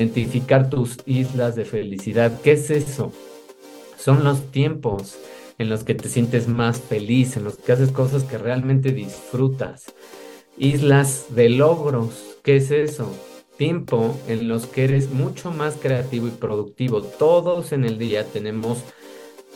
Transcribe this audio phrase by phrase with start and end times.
[0.00, 2.40] identificar tus islas de felicidad.
[2.42, 3.12] ¿Qué es eso?
[3.98, 5.18] Son los tiempos
[5.58, 9.92] en los que te sientes más feliz, en los que haces cosas que realmente disfrutas.
[10.56, 12.36] Islas de logros.
[12.44, 13.12] ¿Qué es eso?
[13.56, 17.02] Tiempo en los que eres mucho más creativo y productivo.
[17.02, 18.84] Todos en el día tenemos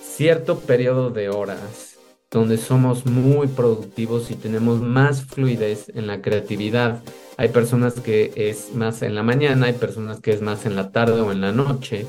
[0.03, 1.99] cierto periodo de horas
[2.33, 7.01] donde somos muy productivos y tenemos más fluidez en la creatividad.
[7.37, 10.93] Hay personas que es más en la mañana, hay personas que es más en la
[10.93, 12.07] tarde o en la noche,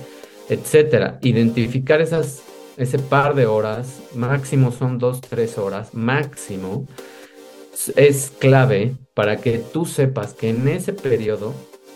[0.49, 1.19] etcétera.
[1.21, 6.87] Identificar ese par de horas, máximo son dos, tres horas, máximo,
[7.95, 11.53] es clave para que tú sepas que en ese periodo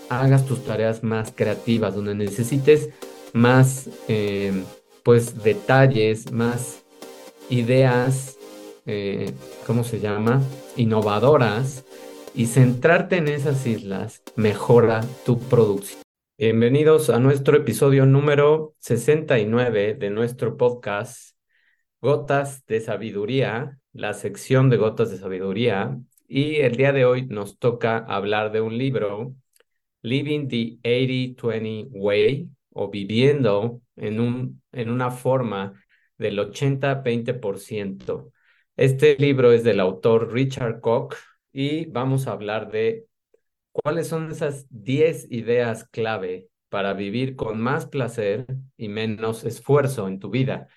[0.09, 2.89] hagas tus tareas más creativas, donde necesites
[3.33, 4.63] más eh,
[5.03, 6.83] pues detalles, más
[7.49, 8.37] ideas,
[8.85, 9.33] eh,
[9.65, 10.41] ¿cómo se llama?
[10.75, 11.83] Innovadoras
[12.37, 16.03] y centrarte en esas islas mejora tu producción.
[16.37, 21.35] Bienvenidos a nuestro episodio número 69 de nuestro podcast
[21.99, 25.97] Gotas de Sabiduría, la sección de Gotas de Sabiduría.
[26.27, 29.33] Y el día de hoy nos toca hablar de un libro,
[30.03, 35.73] Living the 80-20 Way, o viviendo en, un, en una forma
[36.19, 38.31] del 80-20%.
[38.75, 41.15] Este libro es del autor Richard Koch
[41.59, 43.07] y vamos a hablar de
[43.71, 48.45] cuáles son esas 10 ideas clave para vivir con más placer
[48.77, 50.67] y menos esfuerzo en tu vida.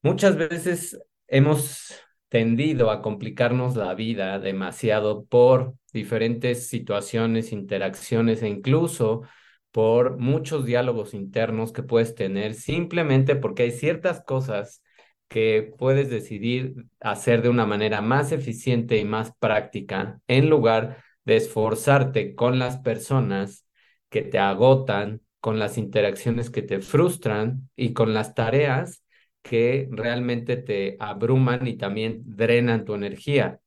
[0.00, 1.94] Muchas veces hemos
[2.30, 9.24] tendido a complicarnos la vida demasiado por diferentes situaciones, interacciones e incluso
[9.72, 14.82] por muchos diálogos internos que puedes tener simplemente porque hay ciertas cosas
[15.28, 21.36] que puedes decidir hacer de una manera más eficiente y más práctica en lugar de
[21.36, 23.66] esforzarte con las personas
[24.08, 29.04] que te agotan, con las interacciones que te frustran y con las tareas
[29.42, 33.60] que realmente te abruman y también drenan tu energía.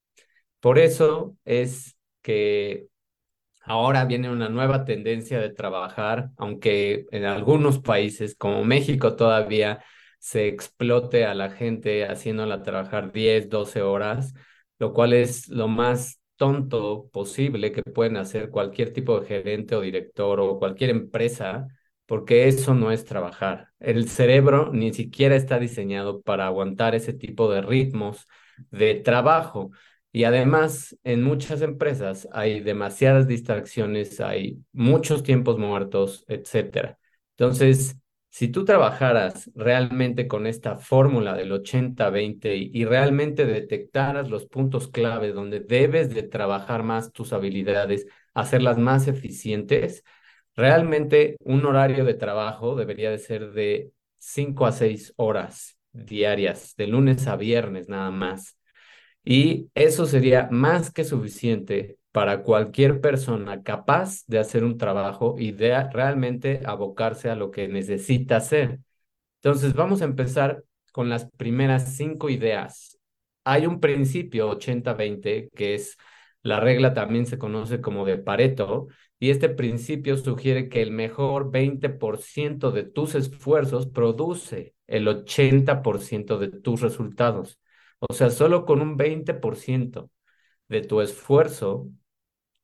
[0.60, 2.88] Por eso es que
[3.64, 9.84] Ahora viene una nueva tendencia de trabajar, aunque en algunos países como México todavía
[10.22, 14.36] se explote a la gente haciéndola trabajar 10, 12 horas,
[14.80, 19.82] lo cual es lo más tonto posible que pueden hacer cualquier tipo de gerente o
[19.82, 21.68] director o cualquier empresa,
[22.06, 23.70] porque eso no es trabajar.
[23.80, 28.28] El cerebro ni siquiera está diseñado para aguantar ese tipo de ritmos
[28.70, 29.72] de trabajo.
[30.12, 36.98] Y además, en muchas empresas hay demasiadas distracciones, hay muchos tiempos muertos, etc.
[37.38, 37.98] Entonces,
[38.32, 45.34] si tú trabajaras realmente con esta fórmula del 80-20 y, realmente detectaras los puntos clave
[45.34, 50.04] donde debes de trabajar más tus habilidades, hacerlas más eficientes,
[50.56, 56.88] realmente un horario de trabajo debería de ser de 5 a 6 horas diarias, de
[56.88, 58.58] lunes a viernes nada más.
[59.26, 65.52] Y eso sería más que suficiente para cualquier persona capaz de hacer un trabajo y
[65.52, 68.80] de realmente abocarse a lo que necesita hacer.
[69.42, 73.00] Entonces, vamos a empezar con las primeras cinco ideas.
[73.44, 75.98] Hay un principio 80-20 que es
[76.44, 78.88] la regla también se conoce como de Pareto
[79.20, 86.50] y este principio sugiere que el mejor 20% de tus esfuerzos produce el 80% de
[86.50, 87.60] tus resultados.
[88.00, 90.10] O sea, solo con un 20%
[90.68, 91.90] de tu esfuerzo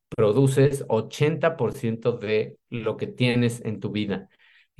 [0.10, 4.30] produces 80% de lo que tienes en tu vida.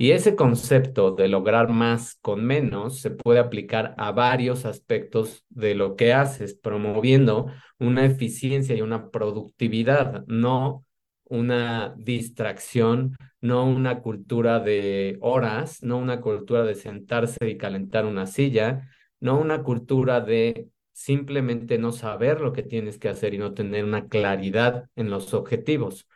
[0.00, 5.74] Y ese concepto de lograr más con menos se puede aplicar a varios aspectos de
[5.74, 7.46] lo que haces, promoviendo
[7.80, 10.84] una eficiencia y una productividad, no
[11.24, 18.26] una distracción, no una cultura de horas, no una cultura de sentarse y calentar una
[18.26, 18.88] silla,
[19.20, 23.84] no una cultura de simplemente no saber lo que tienes que hacer y no tener
[23.84, 26.08] una claridad en los objetivos.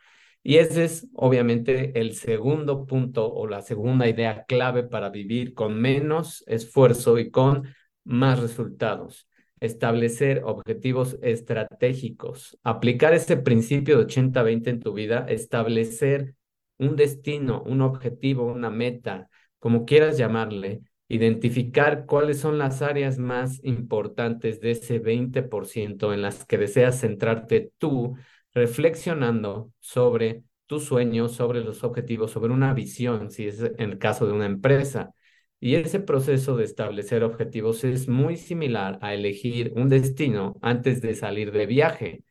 [0.43, 5.79] Y ese es obviamente el segundo punto o la segunda idea clave para vivir con
[5.79, 9.29] menos esfuerzo y con más resultados.
[9.61, 16.35] Establecer objetivos estratégicos, aplicar ese principio de 80-20 en tu vida, establecer
[16.77, 19.29] un destino, un objetivo, una meta,
[19.59, 26.45] como quieras llamarle, identificar cuáles son las áreas más importantes de ese 20% en las
[26.45, 28.15] que deseas centrarte tú,
[28.53, 34.25] reflexionando sobre tus sueños, sobre los objetivos, sobre una visión, si es en el caso
[34.25, 35.13] de una empresa.
[35.59, 41.15] Y ese proceso de establecer objetivos es muy similar a elegir un destino antes de
[41.15, 42.23] salir de viaje,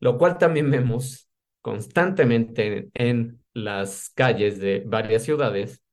[0.00, 1.28] lo cual también vemos
[1.62, 5.83] constantemente en las calles de varias ciudades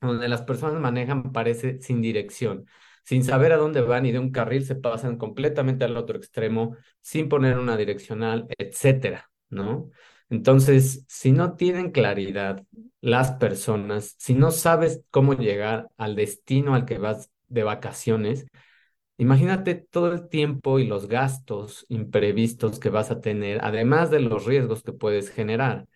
[0.00, 2.66] donde las personas manejan, parece, sin dirección,
[3.04, 6.76] sin saber a dónde van y de un carril se pasan completamente al otro extremo,
[7.00, 9.90] sin poner una direccional, etcétera, ¿no?
[10.28, 12.64] Entonces, si no tienen claridad
[13.00, 18.46] las personas, si no sabes cómo llegar al destino al que vas de vacaciones,
[19.18, 24.44] imagínate todo el tiempo y los gastos imprevistos que vas a tener, además de los
[24.46, 25.86] riesgos que puedes generar.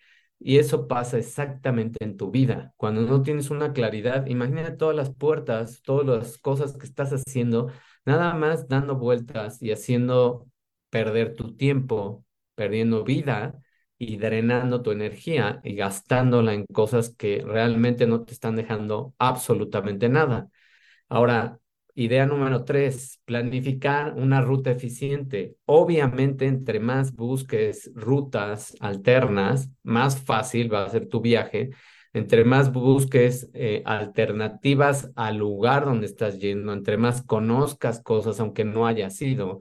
[0.43, 2.73] Y eso pasa exactamente en tu vida.
[2.79, 7.71] Cuando no tienes una claridad, imagínate todas las puertas, todas las cosas que estás haciendo,
[8.07, 10.47] nada más dando vueltas y haciendo
[10.89, 13.61] perder tu tiempo, perdiendo vida
[13.99, 20.09] y drenando tu energía y gastándola en cosas que realmente no te están dejando absolutamente
[20.09, 20.49] nada.
[21.09, 21.60] Ahora,
[21.95, 25.57] Idea número tres, planificar una ruta eficiente.
[25.67, 31.71] Obviamente, entre más busques rutas alternas, más fácil va a ser tu viaje.
[32.13, 38.65] Entre más busques eh, alternativas al lugar donde estás yendo, entre más conozcas cosas, aunque
[38.65, 39.61] no haya sido.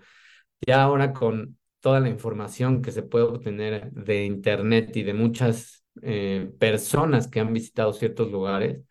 [0.65, 5.83] Ya ahora con toda la información que se puede obtener de Internet y de muchas
[6.01, 8.83] eh, personas que han visitado ciertos lugares,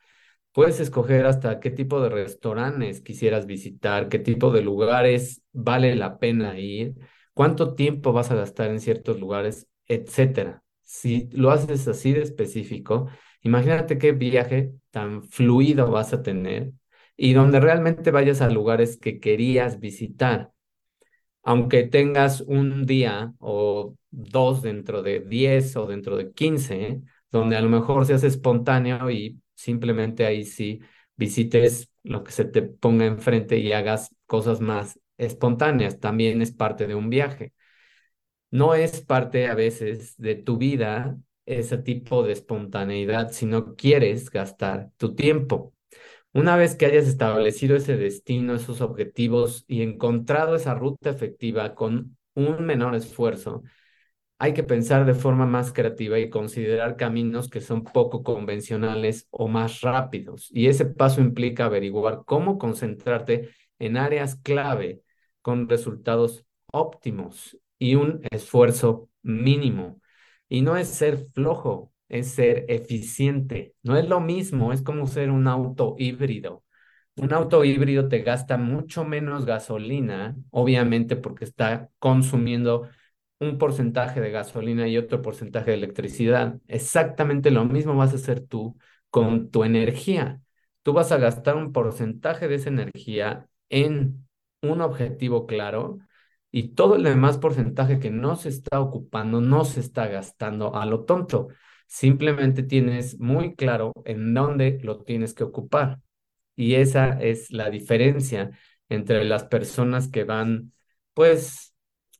[0.53, 6.19] Puedes escoger hasta qué tipo de restaurantes quisieras visitar, qué tipo de lugares vale la
[6.19, 6.95] pena ir,
[7.35, 10.62] cuánto tiempo vas a gastar en ciertos lugares, etcétera.
[10.83, 13.09] Si lo haces así de específico,
[13.43, 16.73] imagínate qué viaje tan fluido vas a tener
[17.17, 20.53] y donde realmente vayas a lugares que querías visitar.
[21.43, 27.00] Aunque tengas un día o dos dentro de 10 o dentro de 15,
[27.31, 30.81] donde a lo mejor seas espontáneo y Simplemente ahí sí
[31.16, 36.00] visites lo que se te ponga enfrente y hagas cosas más espontáneas.
[36.00, 37.52] También es parte de un viaje.
[38.50, 44.31] No es parte a veces de tu vida ese tipo de espontaneidad si no quieres
[44.31, 45.75] gastar tu tiempo.
[46.32, 52.16] Una vez que hayas establecido ese destino, esos objetivos y encontrado esa ruta efectiva con
[52.34, 53.62] un menor esfuerzo,
[54.38, 59.49] hay que pensar de forma más creativa y considerar caminos que son poco convencionales o
[59.49, 60.49] más rápidos.
[60.52, 65.02] Y ese paso implica averiguar cómo concentrarte en áreas clave
[65.43, 70.00] con resultados óptimos y un esfuerzo mínimo.
[70.49, 73.75] Y no es ser flojo, es ser eficiente.
[73.82, 76.64] No es lo mismo, es como ser un auto híbrido.
[77.17, 82.88] Un auto híbrido te gasta mucho menos gasolina, obviamente porque está consumiendo
[83.40, 86.58] un porcentaje de gasolina y otro porcentaje de electricidad.
[86.67, 88.76] Exactamente lo mismo vas a hacer tú
[89.11, 90.40] con tu energía.
[90.82, 94.26] Tú vas a gastar un porcentaje de esa energía en
[94.62, 95.99] un objetivo claro
[96.50, 100.87] y todo el demás porcentaje que no se está ocupando, no se está gastando a
[100.87, 101.49] lo tonto.
[101.87, 106.00] Simplemente tienes muy claro en dónde lo tienes que ocupar.
[106.56, 108.50] Y esa es la diferencia
[108.88, 110.73] entre las personas que van,
[111.14, 111.68] pues,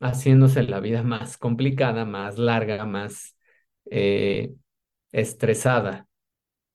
[0.01, 3.37] haciéndose la vida más complicada, más larga, más
[3.91, 4.53] eh,
[5.13, 6.07] estresada.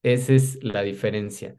[0.03, 1.55] Esa es la diferencia.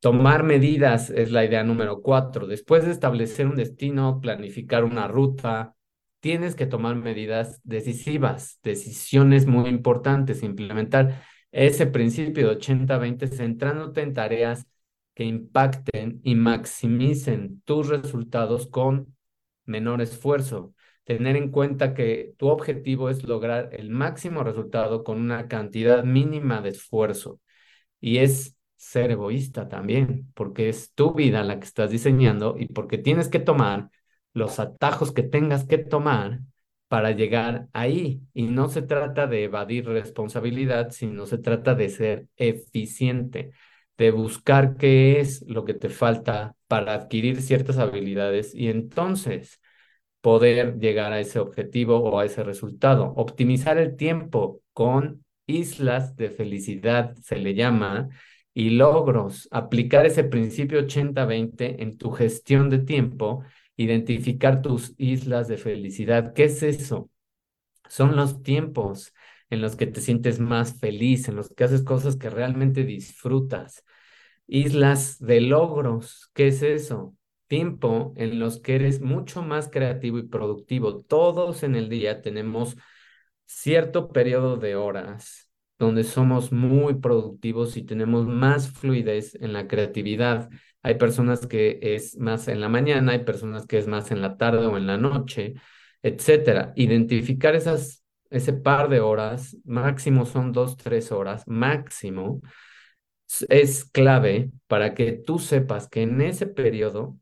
[0.00, 2.46] Tomar medidas es la idea número cuatro.
[2.46, 5.76] Después de establecer un destino, planificar una ruta,
[6.20, 11.22] tienes que tomar medidas decisivas, decisiones muy importantes, implementar
[11.52, 14.66] ese principio de 80-20 centrándote en tareas
[15.14, 19.14] que impacten y maximicen tus resultados con
[19.66, 25.48] menor esfuerzo tener en cuenta que tu objetivo es lograr el máximo resultado con una
[25.48, 27.40] cantidad mínima de esfuerzo.
[28.00, 32.98] Y es ser egoísta también, porque es tu vida la que estás diseñando y porque
[32.98, 33.90] tienes que tomar
[34.34, 36.40] los atajos que tengas que tomar
[36.88, 38.22] para llegar ahí.
[38.34, 43.52] Y no se trata de evadir responsabilidad, sino se trata de ser eficiente,
[43.96, 49.60] de buscar qué es lo que te falta para adquirir ciertas habilidades y entonces
[50.22, 53.12] poder llegar a ese objetivo o a ese resultado.
[53.16, 58.08] Optimizar el tiempo con islas de felicidad, se le llama,
[58.54, 59.48] y logros.
[59.50, 63.44] Aplicar ese principio 80-20 en tu gestión de tiempo,
[63.76, 66.32] identificar tus islas de felicidad.
[66.34, 67.10] ¿Qué es eso?
[67.88, 69.12] Son los tiempos
[69.50, 73.84] en los que te sientes más feliz, en los que haces cosas que realmente disfrutas.
[74.46, 77.16] Islas de logros, ¿qué es eso?
[77.52, 81.02] Tiempo en los que eres mucho más creativo y productivo.
[81.02, 82.78] Todos en el día tenemos
[83.44, 90.48] cierto periodo de horas donde somos muy productivos y tenemos más fluidez en la creatividad.
[90.82, 94.38] Hay personas que es más en la mañana, hay personas que es más en la
[94.38, 95.52] tarde o en la noche,
[96.02, 96.72] etcétera.
[96.74, 102.40] Identificar esas ese par de horas, máximo son dos, tres horas, máximo,
[103.50, 107.18] es clave para que tú sepas que en ese periodo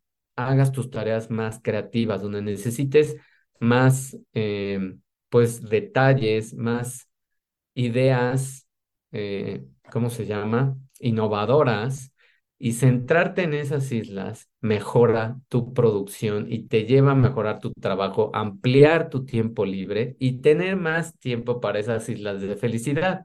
[0.48, 3.16] hagas tus tareas más creativas, donde necesites
[3.60, 4.96] más, eh,
[5.28, 7.08] pues, detalles, más
[7.74, 8.66] ideas,
[9.12, 10.76] eh, ¿cómo se llama?
[11.00, 12.12] Innovadoras.
[12.62, 18.30] Y centrarte en esas islas mejora tu producción y te lleva a mejorar tu trabajo,
[18.34, 23.24] ampliar tu tiempo libre y tener más tiempo para esas islas de felicidad.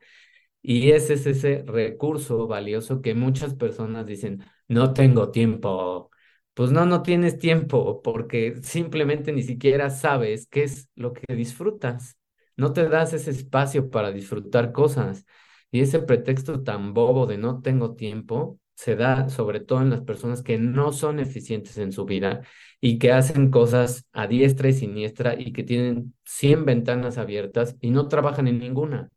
[0.62, 6.10] Y ese es ese recurso valioso que muchas personas dicen, no tengo tiempo.
[6.56, 12.18] Pues no, no tienes tiempo porque simplemente ni siquiera sabes qué es lo que disfrutas.
[12.58, 15.26] No te das ese espacio para disfrutar cosas.
[15.72, 20.02] Y ese pretexto tan bobo de no tengo tiempo se da sobre todo en las
[20.02, 22.42] personas que no son eficientes en su vida
[22.82, 27.92] y que hacen cosas a diestra y siniestra y que tienen 100 ventanas abiertas y
[27.92, 29.10] no trabajan en ninguna.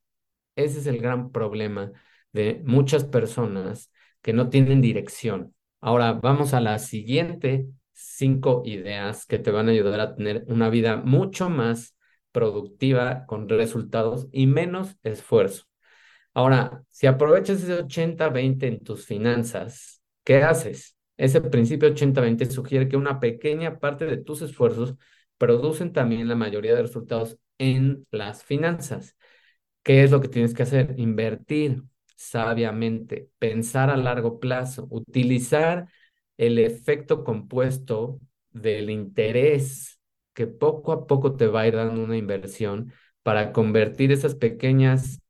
[0.57, 1.93] Ese es el gran problema
[2.33, 3.93] de muchas personas
[4.23, 5.55] que no tienen dirección.
[5.81, 10.71] Ahora vamos a las siguiente cinco ideas que te van a ayudar a tener una
[10.71, 11.97] vida mucho más
[12.33, 15.65] productiva con resultados y menos esfuerzo.
[16.35, 20.97] Ahora, si aprovechas ese 80-20 en tus finanzas, ¿qué haces?
[21.17, 24.95] Ese principio 80-20 sugiere que una pequeña parte de tus esfuerzos
[25.37, 29.17] producen también la mayoría de resultados en las finanzas.
[29.83, 30.95] ¿Qué es lo que tienes que hacer?
[30.99, 31.83] Invertir
[32.19, 35.89] sabiamente, pensar a largo plazo, utilizar
[36.37, 38.21] el efecto compuesto
[38.51, 40.01] del interés
[40.35, 45.21] que poco a poco te va a ir dando una inversión para convertir esas pequeñas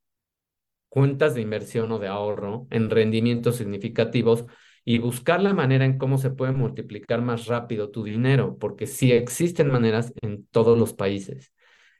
[0.88, 4.44] cuentas de inversión o de ahorro en rendimientos significativos
[4.84, 9.12] y buscar la manera en cómo se puede multiplicar más rápido tu dinero, porque sí
[9.12, 11.52] existen maneras en todos los países.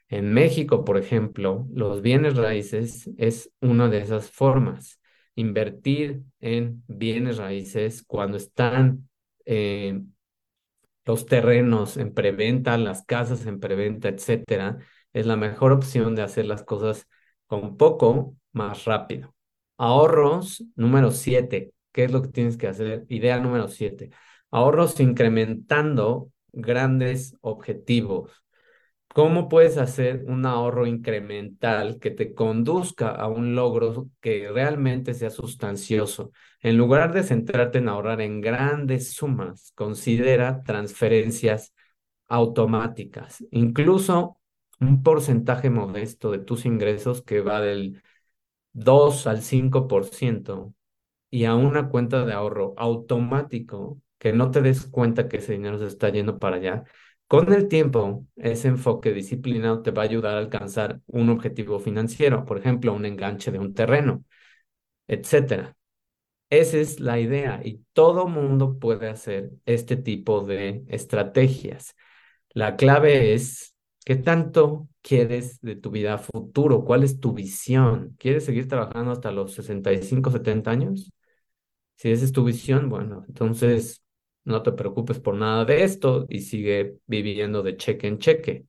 [0.09, 5.00] En México, por ejemplo, los bienes raíces es una de esas formas.
[5.35, 9.09] Invertir en bienes raíces cuando están
[9.45, 10.00] eh,
[11.05, 14.79] los terrenos en preventa, las casas en preventa, etcétera,
[15.12, 17.09] es la mejor opción de hacer las cosas
[17.47, 19.35] con poco más rápido.
[19.79, 21.73] Ahorros número siete.
[21.93, 23.07] ¿Qué es lo que tienes que hacer?
[23.09, 24.11] Idea número siete.
[24.50, 28.43] Ahorros incrementando grandes objetivos.
[29.18, 35.30] ¿Cómo puedes hacer un ahorro incremental que te conduzca a un logro que realmente sea
[35.30, 36.30] sustancioso?
[36.60, 41.75] En lugar de centrarte en ahorrar en grandes sumas, considera transferencias
[42.28, 44.38] automáticas, incluso
[44.78, 48.00] un porcentaje modesto de tus ingresos que va del
[48.72, 50.75] 2 al 5%
[51.28, 55.78] y a una cuenta de ahorro automático que no te des cuenta que ese dinero
[55.80, 56.84] se está yendo para allá
[57.28, 62.44] con el tiempo, ese enfoque disciplinado te va a ayudar a alcanzar un objetivo financiero,
[62.47, 64.25] por ejemplo, un enganche de un terreno,
[65.08, 65.76] etcétera.
[66.50, 71.94] Esa es la idea y todo mundo puede hacer este tipo de estrategias.
[72.50, 78.16] La clave es qué tanto quieres de tu vida futuro, cuál es tu visión.
[78.18, 81.12] ¿Quieres seguir trabajando hasta los 65, 70 años?
[81.97, 84.02] Si esa es tu visión, bueno, entonces
[84.49, 88.64] no te preocupes por nada de esto y sigue viviendo de cheque en cheque.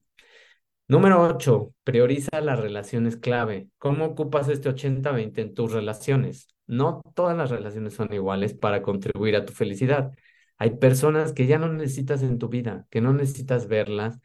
[0.87, 3.69] Número 8, prioriza las relaciones clave.
[3.77, 6.47] ¿Cómo ocupas este 80-20 en tus relaciones?
[6.67, 10.11] No todas las relaciones son iguales para contribuir a tu felicidad.
[10.57, 14.19] Hay personas que ya no necesitas en tu vida, que no necesitas verlas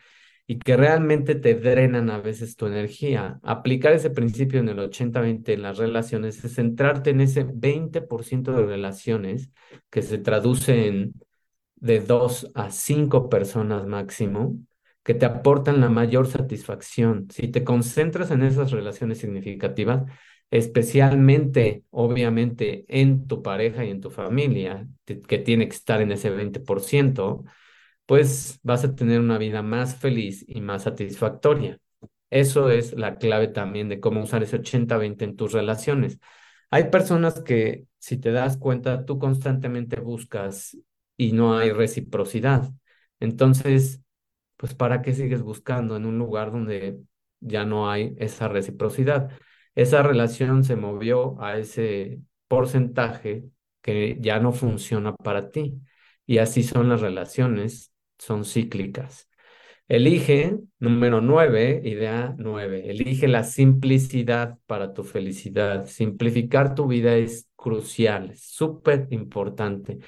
[0.47, 3.41] y que realmente te drenan a veces tu energía.
[3.43, 8.67] Aplicar ese principio en el 80-20 en las relaciones es centrarte en ese 20% de
[8.67, 9.51] relaciones
[9.91, 11.15] que se traduce en
[11.85, 14.57] de dos a cinco personas máximo
[15.03, 17.29] que te aportan la mayor satisfacción.
[17.31, 20.11] Si te concentras en esas relaciones significativas,
[20.51, 26.31] especialmente, obviamente, en tu pareja y en tu familia, que tiene que estar en ese
[26.31, 27.45] 20%,
[28.07, 31.79] pues vas a tener una vida más feliz y más satisfactoria.
[32.31, 36.19] Eso es la clave también de cómo usar ese 80-20 en tus relaciones.
[36.71, 40.79] Hay personas que, si te das cuenta, tú constantemente buscas
[41.17, 42.71] y no hay reciprocidad.
[43.21, 44.03] Entonces,
[44.57, 46.99] pues ¿para qué sigues buscando en un lugar donde
[47.41, 49.31] ya no hay esa reciprocidad?
[49.75, 53.45] Esa relación se movió a ese porcentaje
[53.83, 55.81] que ya no funciona para ti.
[56.27, 59.29] Y así son las relaciones, son cíclicas.
[59.89, 65.87] Elige, número nueve, idea nueve, elige la simplicidad para tu felicidad.
[65.87, 69.99] Simplificar tu vida es crucial, súper importante.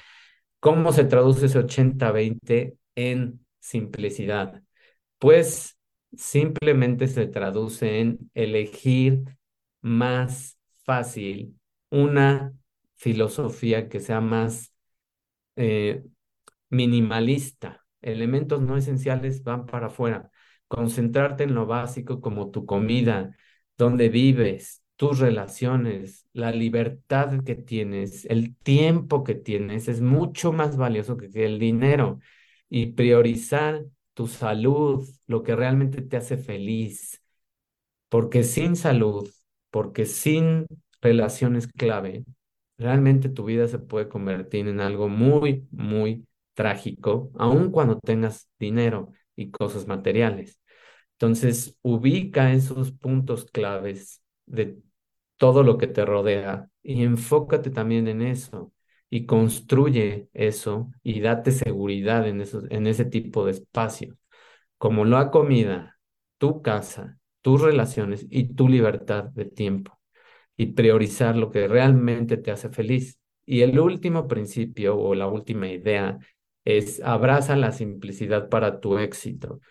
[0.59, 4.63] ¿Cómo se traduce ese 80-20 en simplicidad?
[5.19, 5.77] Pues
[6.15, 9.37] simplemente se traduce en elegir
[9.81, 11.59] más fácil
[11.91, 12.53] una
[12.95, 14.73] filosofía que sea más
[15.55, 16.03] eh,
[16.69, 17.85] minimalista.
[18.01, 20.31] Elementos no esenciales van para afuera.
[20.67, 23.35] Concentrarte en lo básico como tu comida,
[23.77, 30.77] donde vives, tus relaciones, la libertad que tienes, el tiempo que tienes es mucho más
[30.77, 32.19] valioso que el dinero.
[32.69, 37.21] Y priorizar tu salud, lo que realmente te hace feliz.
[38.09, 39.29] Porque sin salud,
[39.71, 40.67] porque sin
[41.01, 42.25] relaciones clave,
[42.77, 49.11] realmente tu vida se puede convertir en algo muy, muy trágico, aun cuando tengas dinero
[49.35, 50.59] y cosas materiales.
[51.13, 54.79] Entonces, ubica esos puntos claves de
[55.37, 58.73] todo lo que te rodea y enfócate también en eso
[59.09, 64.17] y construye eso y date seguridad en, esos, en ese tipo de espacio,
[64.77, 65.99] como la comida,
[66.37, 69.99] tu casa, tus relaciones y tu libertad de tiempo
[70.57, 73.19] y priorizar lo que realmente te hace feliz.
[73.45, 76.17] Y el último principio o la última idea
[76.65, 79.61] es abraza la simplicidad para tu éxito.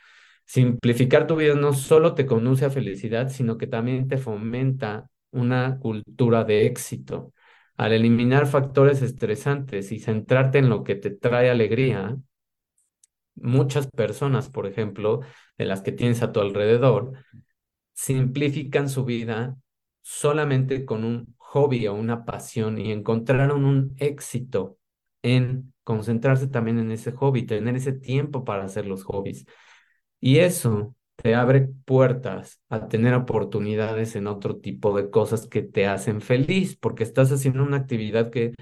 [0.46, 5.78] Simplificar tu vida no solo te conduce a felicidad, sino que también te fomenta una
[5.78, 7.33] cultura de éxito.
[7.76, 12.16] Al eliminar factores estresantes y centrarte en lo que te trae alegría,
[13.35, 15.21] muchas personas, por ejemplo,
[15.59, 17.12] de las que tienes a tu alrededor,
[17.95, 19.57] simplifican su vida
[20.02, 24.78] solamente con un hobby o una pasión y encontraron un éxito
[25.23, 29.47] en concentrarse también en ese hobby, tener ese tiempo para hacer los hobbies.
[30.21, 35.87] Y eso te abre puertas a tener oportunidades en otro tipo de cosas que te
[35.87, 38.54] hacen feliz, porque estás haciendo una actividad que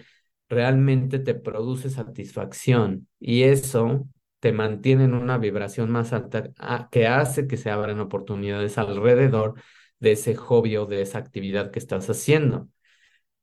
[0.49, 4.07] realmente te produce satisfacción y eso
[4.41, 6.51] te mantiene en una vibración más alta
[6.91, 9.55] que hace que se abran oportunidades alrededor
[10.01, 12.69] de ese hobby o de esa actividad que estás haciendo.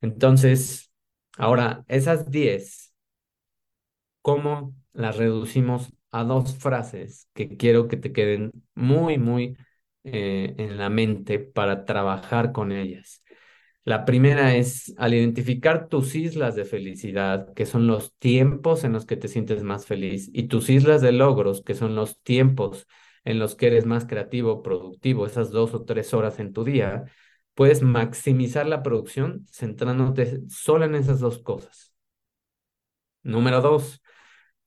[0.02, 0.92] Entonces,
[1.38, 2.94] ahora, esas 10,
[4.22, 9.58] ¿cómo las reducimos a dos frases que quiero que te queden muy, muy
[10.04, 13.24] eh, en la mente para trabajar con ellas.
[13.84, 19.06] La primera es, al identificar tus islas de felicidad, que son los tiempos en los
[19.06, 22.88] que te sientes más feliz, y tus islas de logros, que son los tiempos
[23.24, 27.06] en los que eres más creativo, productivo, esas dos o tres horas en tu día,
[27.56, 31.94] puedes maximizar la producción centrándote solo en esas dos cosas.
[33.24, 34.02] Número dos,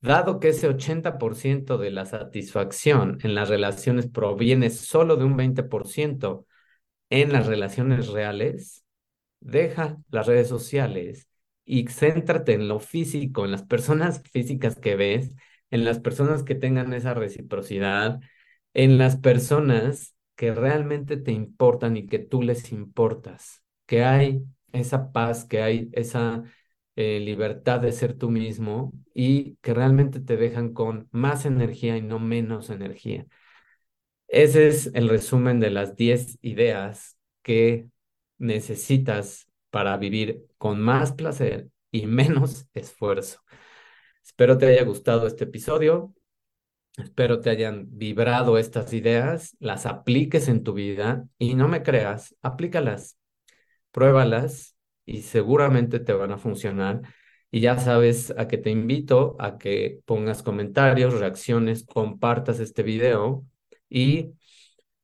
[0.05, 6.47] Dado que ese 80% de la satisfacción en las relaciones proviene solo de un 20%
[7.09, 8.85] en las relaciones reales,
[9.41, 11.27] deja las redes sociales
[11.65, 15.35] y céntrate en lo físico, en las personas físicas que ves,
[15.71, 18.21] en las personas que tengan esa reciprocidad,
[18.75, 25.13] en las personas que realmente te importan y que tú les importas, que hay esa
[25.13, 26.43] paz, que hay esa
[26.97, 32.03] eh, libertad de ser tú mismo y que realmente te dejan con más energía y
[32.03, 33.27] no menos energía.
[34.29, 37.89] Ese es el resumen de las 10 ideas que
[38.39, 43.41] necesitas para vivir con más placer y menos esfuerzo.
[44.25, 46.15] Espero te haya gustado este episodio.
[46.97, 52.37] Espero te hayan vibrado estas ideas, las apliques en tu vida y no me creas,
[52.41, 53.19] aplícalas,
[53.93, 54.74] pruébalas
[55.07, 57.03] y seguramente te van a funcionar.
[57.51, 63.45] Y ya sabes a que te invito a que pongas comentarios, reacciones, compartas este video
[63.89, 64.33] y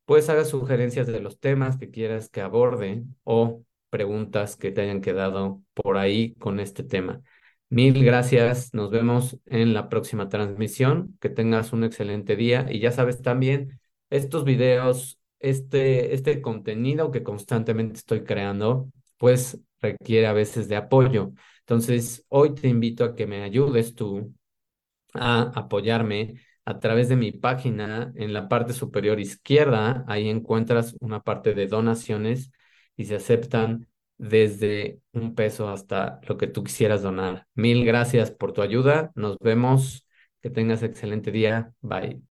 [0.05, 5.01] pues hagas sugerencias de los temas que quieras que aborde o preguntas que te hayan
[5.01, 7.21] quedado por ahí con este tema.
[7.69, 12.91] Mil gracias, nos vemos en la próxima transmisión, que tengas un excelente día y ya
[12.91, 20.67] sabes también, estos videos, este, este contenido que constantemente estoy creando, pues requiere a veces
[20.67, 21.33] de apoyo.
[21.61, 24.33] Entonces, hoy te invito a que me ayudes tú
[25.13, 30.05] a apoyarme a través de mi página en la parte superior izquierda.
[30.07, 32.51] Ahí encuentras una parte de donaciones
[32.95, 37.47] y se aceptan desde un peso hasta lo que tú quisieras donar.
[37.55, 39.11] Mil gracias por tu ayuda.
[39.15, 40.05] Nos vemos.
[40.41, 41.73] Que tengas excelente día.
[41.81, 42.30] Bye.